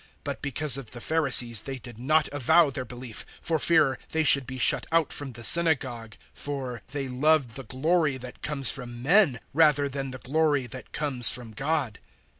But 0.23 0.41
because 0.41 0.77
of 0.77 0.89
the 0.93 0.99
Pharisees 0.99 1.61
they 1.61 1.77
did 1.77 1.99
not 1.99 2.27
avow 2.31 2.71
their 2.71 2.85
belief, 2.85 3.23
for 3.39 3.59
fear 3.59 3.99
they 4.09 4.23
should 4.23 4.47
be 4.47 4.57
shut 4.57 4.87
out 4.91 5.13
from 5.13 5.33
the 5.33 5.43
synagogue. 5.43 6.15
012:043 6.33 6.33
For 6.39 6.81
they 6.87 7.07
loved 7.07 7.51
the 7.53 7.63
glory 7.65 8.17
that 8.17 8.41
comes 8.41 8.71
from 8.71 9.03
men 9.03 9.39
rather 9.53 9.87
than 9.87 10.09
the 10.09 10.17
glory 10.17 10.65
that 10.65 10.91
comes 10.91 11.31
from 11.31 11.51
God. 11.51 11.99